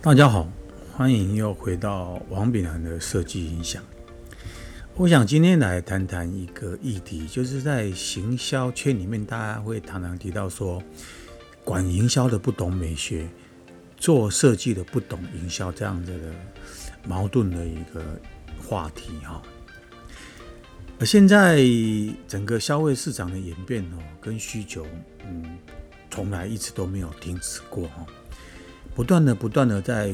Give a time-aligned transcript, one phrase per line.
[0.00, 0.48] 大家好，
[0.96, 3.82] 欢迎又回到王炳南的设计影响。
[4.94, 10.80] 我想今天来谈谈一个议题，就是在行销圈里面，大家会常常提到说，
[11.64, 13.28] 管营销的不懂美学，
[13.96, 16.32] 做设计的不懂营销，这样子的
[17.04, 18.00] 矛盾的一个
[18.64, 19.42] 话题哈。
[21.00, 21.60] 而现在
[22.28, 24.86] 整个消费市场的演变哦，跟需求，
[25.26, 25.58] 嗯，
[26.08, 28.06] 从来一直都没有停止过哈。
[28.98, 30.12] 不断的、不断的在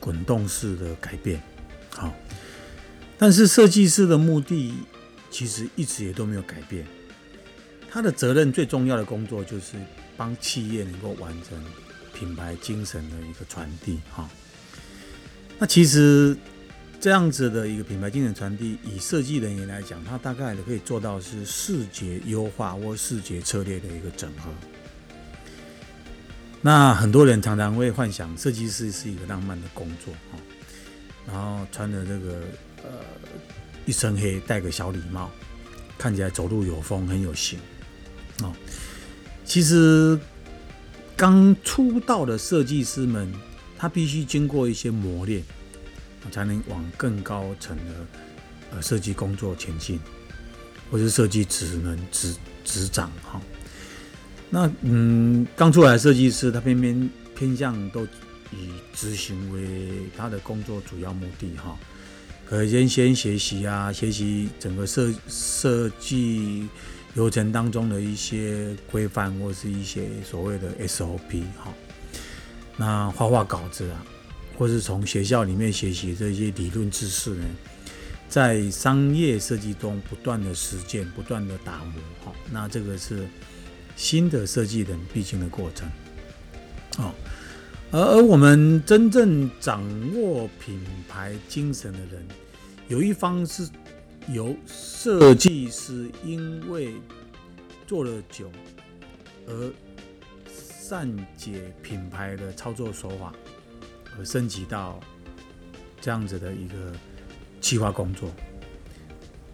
[0.00, 1.38] 滚动式的改变，
[1.90, 2.10] 好，
[3.18, 4.72] 但是设计师的目的
[5.30, 6.86] 其实一直也都没有改变。
[7.90, 9.76] 他的责任最重要的工作就是
[10.16, 11.62] 帮企业能够完成
[12.14, 14.26] 品牌精神的一个传递，哈。
[15.58, 16.34] 那其实
[16.98, 24.50] 这样子的一个品牌精神传递，以设计人员来讲，他大概可以做到是视觉优化或视觉策略的一个整合。
[26.66, 30.38] 那很多人常常会幻想设计师是一个浪漫的工作哈，
[31.24, 32.40] 然后穿着这个
[32.82, 32.90] 呃
[33.84, 35.30] 一身黑，戴个小礼帽，
[35.96, 37.60] 看起来走路有风，很有型
[38.42, 38.52] 哦。
[39.44, 40.18] 其实
[41.16, 43.32] 刚出道的设计师们，
[43.78, 45.44] 他必须经过一些磨练，
[46.32, 47.92] 才能往更高层的
[48.72, 50.00] 呃设计工作前进，
[50.90, 53.40] 或是设计职能执执掌哈。
[54.48, 58.04] 那嗯，刚出来的设计师，他偏偏偏向都
[58.52, 61.76] 以执行为他的工作主要目的哈。
[62.48, 66.68] 可先先学习啊，学习整个设设计
[67.14, 71.74] 流程当中的一些规范或是一些所谓的 SOP 哈。
[72.76, 74.06] 那画画稿子啊，
[74.56, 77.44] 或是从学校里面学习这些理论知识呢，
[78.28, 81.94] 在商业设计中不断的实践，不断的打磨
[82.24, 82.32] 哈。
[82.52, 83.26] 那这个是。
[83.96, 85.88] 新的设计人必经的过程，
[86.98, 87.14] 哦，
[87.90, 89.82] 而而我们真正掌
[90.14, 92.28] 握品牌精神的人，
[92.88, 93.66] 有一方是
[94.28, 96.92] 由设计师因为
[97.86, 98.52] 做了久
[99.46, 99.72] 而
[100.70, 103.32] 善解品牌的操作手法，
[104.18, 105.00] 而升级到
[106.02, 106.74] 这样子的一个
[107.62, 108.30] 企划工作，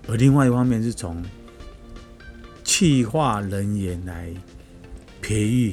[0.08, 1.24] 而另外一方面是从。
[2.82, 4.34] 企划人员来
[5.20, 5.72] 培育、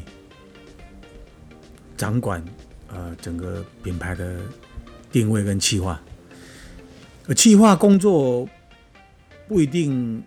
[1.97, 2.45] 掌管
[2.87, 4.39] 呃整个品牌的
[5.11, 5.99] 定位跟企划。
[7.27, 8.47] 而企划工作
[9.47, 10.23] 不一定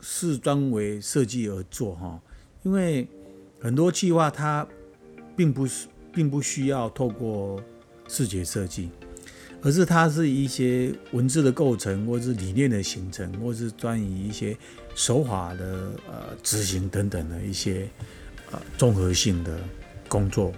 [0.00, 2.20] 是专为设计而做哈，
[2.62, 3.08] 因为
[3.60, 4.64] 很多企划它
[5.36, 7.60] 并不是并不需要透过
[8.06, 8.90] 视觉设计。
[9.62, 14.56] 而是它是一些文字的构成，或是理念的形成，或是专于一些
[14.94, 17.88] 手法的呃执行等等的一些
[18.50, 19.58] 呃综合性的
[20.08, 20.52] 工作。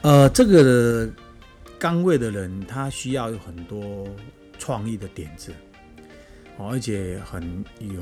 [0.00, 1.08] 呃，这个
[1.78, 4.08] 岗位的人，他需要有很多
[4.58, 5.52] 创意的点子，
[6.58, 8.00] 而且很有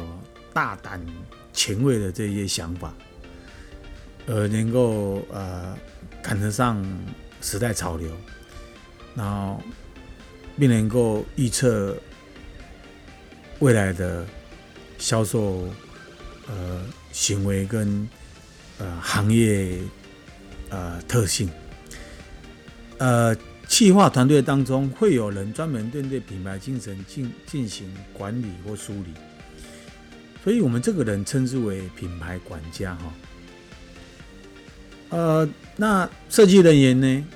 [0.53, 1.05] 大胆
[1.53, 2.95] 前卫的这些想法，
[4.27, 5.77] 呃，能够呃
[6.23, 6.85] 赶得上
[7.41, 8.09] 时代潮流。
[9.15, 9.63] 然后，
[10.59, 11.97] 并能够预测
[13.61, 14.27] 未来的
[14.99, 15.69] 销售
[16.49, 18.09] 呃行为跟
[18.79, 19.79] 呃行业
[20.71, 21.49] 呃特性。
[22.99, 23.37] 呃，
[23.69, 29.13] 企划团队当中会有人专门针对品牌精神进进行管理或梳理，
[30.43, 33.15] 所以我们这个人称之为品牌管家哈。
[35.11, 37.27] 呃，那设计人员呢？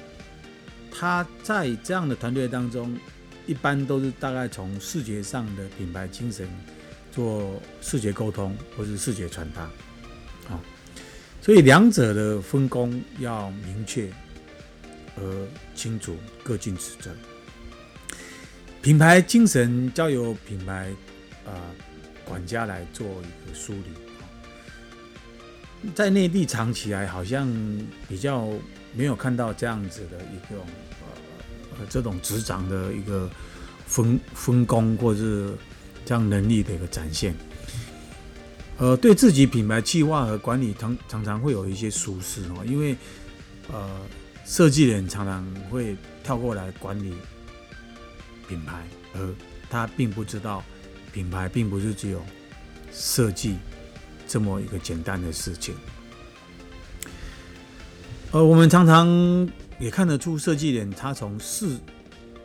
[0.98, 2.98] 他在这样的团队当中，
[3.47, 6.48] 一般都是大概从视觉上的品牌精神
[7.12, 9.62] 做视觉沟通或是视觉传达，
[10.53, 10.58] 啊，
[11.41, 14.10] 所以两者的分工要明确
[15.14, 17.12] 而清楚，各尽职责。
[18.82, 20.91] 品牌精神交由品牌
[21.47, 21.54] 啊
[22.25, 23.84] 管家来做一个梳理，
[25.94, 27.48] 在内地长起来好像
[28.08, 28.53] 比较。
[28.94, 30.61] 没有看到这样子的一个
[31.79, 33.31] 呃这种执掌的一个
[33.87, 35.55] 分分工或是
[36.05, 37.35] 这样能力的一个展现，
[38.79, 42.96] 呃，对自己品牌计划和管理常常常会有一些疏失哦，因为
[43.70, 44.00] 呃
[44.44, 47.14] 设计人常常会跳过来管理
[48.49, 48.82] 品牌，
[49.14, 49.34] 而
[49.69, 50.64] 他并不知道
[51.12, 52.23] 品牌并不是只有
[52.93, 53.58] 设计
[54.26, 55.75] 这么一个简单的事情。
[58.30, 59.08] 呃，我们常常
[59.78, 61.78] 也看得出设计人他从视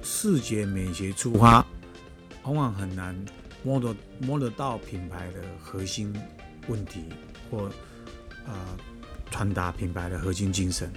[0.01, 1.65] 视觉美学出发，
[2.44, 3.13] 往往很难
[3.63, 6.13] 摸得摸得到品牌的核心
[6.68, 7.03] 问题
[7.51, 7.69] 或
[8.45, 8.53] 呃
[9.30, 10.89] 传达品牌的核心精神。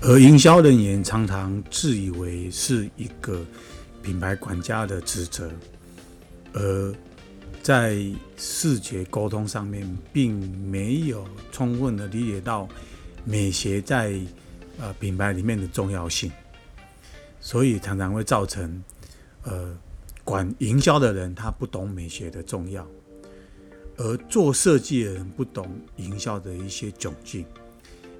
[0.00, 3.44] 而营销人员常常自以为是一个
[4.00, 5.50] 品牌管家的职责，
[6.52, 6.94] 而
[7.64, 7.98] 在
[8.36, 10.38] 视觉沟通上面，并
[10.70, 12.68] 没有充分的理解到
[13.24, 14.18] 美学在
[14.78, 16.30] 呃品牌里面的重要性，
[17.40, 18.82] 所以常常会造成
[19.44, 19.76] 呃
[20.22, 22.86] 管营销的人他不懂美学的重要，
[23.96, 27.44] 而做设计的人不懂营销的一些窘境，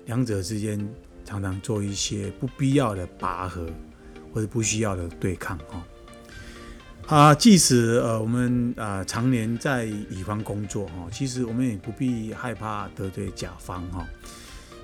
[0.06, 0.88] 两者之间
[1.24, 3.66] 常常做一些不必要的拔河
[4.32, 5.86] 或者不需要的对抗哈。
[7.06, 14.06] 啊，即使呃我们啊常年在乙方工作哈，其实我们也不必害怕得罪甲方哈。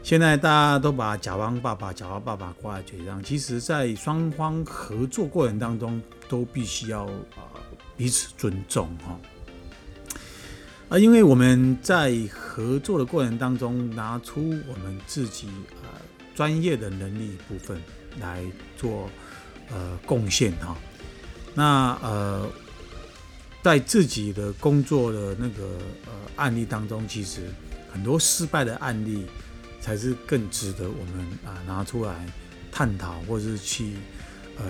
[0.03, 7.53] 现在大家都把甲方爸爸、甲方爸爸挂在嘴上，其实在双方合作过程当中，都必须要啊
[7.97, 9.21] 彼此尊重哈。
[10.89, 15.49] 啊，因为我们在合作的过程当中，拿出我们自己
[15.83, 15.89] 呃
[16.35, 17.81] 专业的能力部分
[18.19, 18.45] 来
[18.77, 19.09] 做
[19.71, 20.77] 呃贡献哈。
[21.55, 22.49] 那呃，
[23.63, 27.43] 在自己的工作的那个呃案例当中，其实
[27.93, 29.27] 很多失败的案例
[29.81, 32.27] 才是更值得我们啊拿出来
[32.71, 33.95] 探讨，或是去
[34.59, 34.65] 呃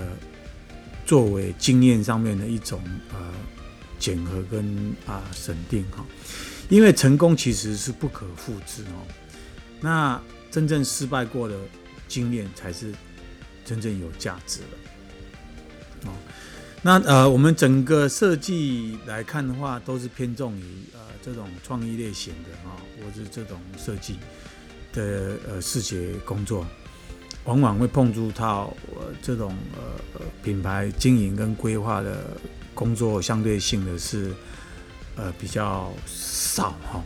[1.04, 3.32] 作为经验上面的一种呃
[3.98, 6.04] 检核跟啊审定哈。
[6.68, 9.02] 因为成功其实是不可复制哦，
[9.80, 10.22] 那
[10.52, 11.56] 真正失败过的
[12.06, 12.94] 经验才是
[13.64, 16.12] 真正有价值的哦。
[16.82, 20.62] 那呃，我们整个设计来看的话，都是偏重于
[20.94, 24.16] 呃这种创意类型的啊，或是这种设计
[24.92, 26.66] 的呃视觉工作，
[27.44, 32.36] 往往会碰触到呃这种呃品牌经营跟规划的
[32.74, 34.32] 工作，相对性的是
[35.16, 37.02] 呃比较少哈，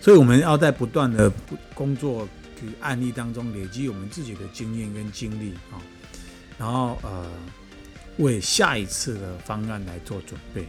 [0.00, 1.30] 所以我们要在不断的
[1.74, 2.28] 工作
[2.62, 5.76] 与案例当中累积我们自己的经验跟经历啊，
[6.58, 7.26] 然后呃。
[8.18, 10.66] 为下一次的方案来做准备，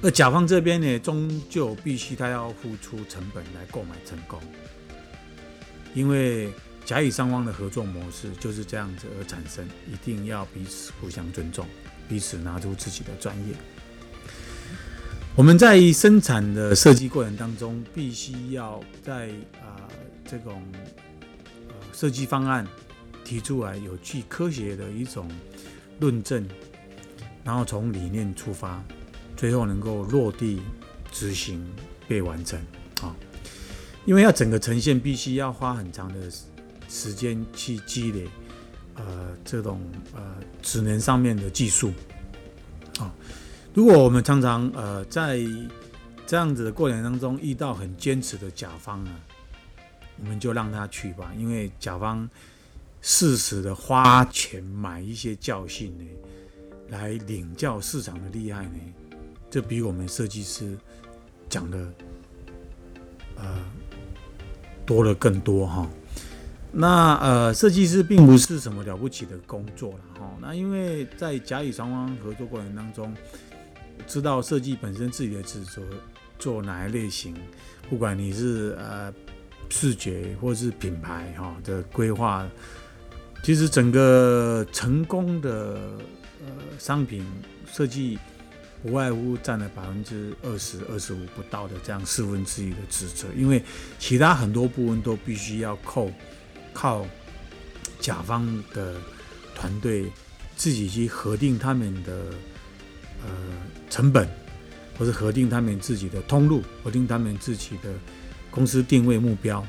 [0.00, 4.40] 而甲方这边呢，终究必须他要付出成本来购买成功，
[5.94, 6.52] 因为
[6.84, 11.66] 甲乙双方的合作模式就是这样子而产生，一定要彼此互相尊重，
[12.08, 13.54] 彼此拿出自己的专业。
[15.34, 19.28] 我们在生产的设计过程当中，必须要在
[19.62, 19.88] 啊
[20.24, 20.62] 这种
[21.68, 22.66] 呃设计方案
[23.24, 25.30] 提出来有具科学的一种。
[26.00, 26.44] 论证，
[27.44, 28.82] 然后从理念出发，
[29.36, 30.60] 最后能够落地
[31.12, 31.64] 执行
[32.08, 32.58] 被完成
[33.00, 33.14] 啊！
[34.04, 36.30] 因为要整个呈现，必须要花很长的
[36.88, 38.28] 时间去积累，
[38.94, 39.80] 呃，这种
[40.14, 41.92] 呃职能上面的技术
[42.98, 43.12] 啊。
[43.72, 45.40] 如果我们常常呃在
[46.26, 49.20] 这样子的过程当中遇到很坚持的甲方啊，
[50.18, 52.28] 我们就让他去吧，因为甲方。
[53.06, 56.04] 适时的花钱买一些教训呢，
[56.88, 58.78] 来领教市场的厉害呢，
[59.50, 60.74] 这比我们设计师
[61.50, 61.92] 讲的
[63.36, 63.62] 呃
[64.84, 65.88] 多了更多哈。
[66.72, 70.30] 那呃，设计师并不是什么了不起的工作了哈。
[70.40, 73.14] 那因为在甲乙双方合作过程当中，
[74.06, 75.82] 知道设计本身自己的职责
[76.38, 77.32] 做哪一类型，
[77.88, 79.12] 不管你是呃
[79.70, 82.44] 视觉或是品牌哈的规划。
[83.44, 85.78] 其实整个成功的
[86.44, 87.24] 呃商品
[87.70, 88.18] 设计，
[88.84, 93.64] 不外乎占了百分之二十二十五不到的这样四分之一的职责，因为
[93.98, 96.06] 其他很多部分都必须要靠
[96.74, 97.06] 靠
[97.98, 99.00] 甲方的
[99.54, 100.04] 团队
[100.54, 102.12] 自己去核定他们的
[103.22, 103.30] 呃
[103.88, 104.28] 成本，
[104.98, 107.90] 或者核定他们自己的通路，核定他们自己的
[108.50, 109.66] 公司定位目标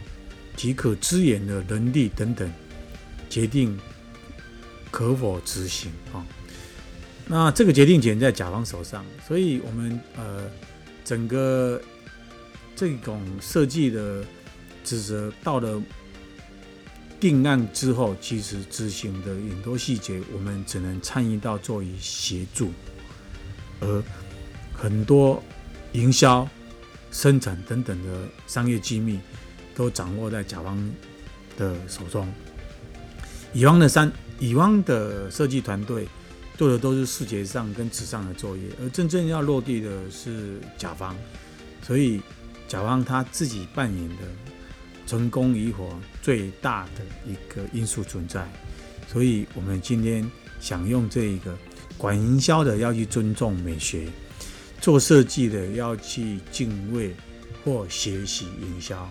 [0.58, 2.52] 即可支援的能力等等。
[3.30, 3.80] 决定
[4.92, 6.20] 可否执行啊？
[7.27, 10.50] 那这个决定权在甲方手上，所以我们呃
[11.03, 11.82] 整个
[12.75, 14.24] 这种设计的
[14.84, 15.82] 职责到了
[17.20, 22.72] 定案之后，其实执行的很多细节，我们只能参与到做以协助，
[23.79, 24.03] 而
[24.74, 25.41] 很多
[25.94, 26.48] 营销、
[27.12, 29.20] 生产等等的商业机密
[29.74, 30.77] 都掌握在甲方
[31.58, 32.32] 的手中。
[33.53, 36.08] 乙方的三，乙方的设计团队
[36.58, 41.16] 做的都是视觉上跟纸上的作业，而真正要落地的是甲方，
[41.82, 42.22] 所以
[42.68, 44.24] 甲方他自己扮演的
[45.06, 48.48] 成功与否最大的一个因素存在，
[49.08, 50.26] 所以我们今天
[50.60, 51.58] 想用这一个
[51.98, 54.08] 管营销的要去尊重美学，
[54.80, 57.14] 做设计的要去敬畏
[57.64, 59.08] 或学习营销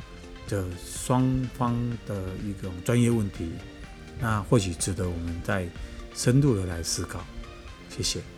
[0.48, 3.50] 的双方的一种专业问题。
[4.18, 5.68] 那或许值得我们再
[6.14, 7.24] 深度的来思考。
[7.96, 8.33] 谢谢。